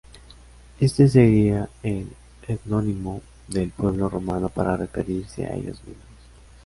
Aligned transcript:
Este 0.79 1.07
sería 1.07 1.69
el 1.83 2.11
etnónimo 2.47 3.21
del 3.47 3.69
pueblo 3.69 4.09
romano 4.09 4.49
para 4.49 4.75
referirse 4.75 5.45
a 5.45 5.53
ellos 5.53 5.79
mismos. 5.83 6.07